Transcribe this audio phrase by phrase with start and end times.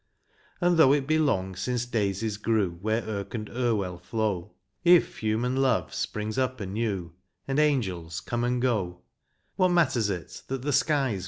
[0.61, 4.55] And though it be long since daisies grew Where Irk and Irwell flow.
[4.83, 7.13] If human love springs up anew,
[7.47, 9.01] And angels come and go,
[9.57, 11.19] 350 POEMS OF PLACES.